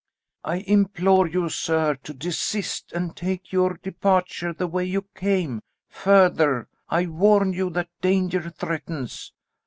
"I 0.43 0.61
implore 0.61 1.27
you, 1.27 1.47
sir, 1.49 1.93
to 1.93 2.13
desist 2.15 2.91
and 2.91 3.15
take 3.15 3.51
your 3.53 3.75
departure 3.83 4.51
the 4.51 4.65
way 4.65 4.83
you 4.83 5.03
came; 5.13 5.61
further, 5.89 6.67
I 6.89 7.05
warn 7.05 7.53
you 7.53 7.69
that 7.69 7.89
danger 8.01 8.49
threatens." 8.49 9.31